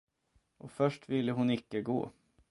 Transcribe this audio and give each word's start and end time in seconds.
Och 0.57 0.71
först 0.71 1.09
ville 1.09 1.31
hon 1.31 1.49
icke 1.49 1.81
gå. 1.81 2.11